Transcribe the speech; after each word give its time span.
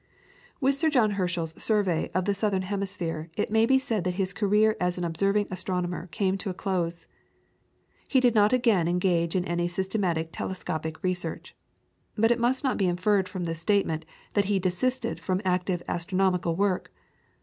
With 0.59 0.73
Sir 0.73 0.89
John 0.89 1.11
Herschel's 1.11 1.53
survey 1.61 2.09
of 2.15 2.25
the 2.25 2.33
Southern 2.33 2.63
Hemisphere 2.63 3.29
it 3.37 3.51
may 3.51 3.67
be 3.67 3.77
said 3.77 4.03
that 4.03 4.15
his 4.15 4.33
career 4.33 4.75
as 4.79 4.97
an 4.97 5.03
observing 5.03 5.45
astronomer 5.51 6.07
came 6.07 6.39
to 6.39 6.49
a 6.49 6.55
close. 6.55 7.05
He 8.07 8.19
did 8.19 8.33
not 8.33 8.51
again 8.51 8.87
engage 8.87 9.35
in 9.35 9.45
any 9.45 9.67
systematic 9.67 10.29
telescopic 10.31 11.03
research. 11.03 11.55
But 12.17 12.31
it 12.31 12.39
must 12.39 12.63
not 12.63 12.77
be 12.77 12.87
inferred 12.87 13.29
from 13.29 13.43
this 13.43 13.59
statement 13.59 14.03
that 14.33 14.45
he 14.45 14.57
desisted 14.57 15.19
from 15.19 15.39
active 15.45 15.83
astronomical 15.87 16.55
work. 16.55 16.91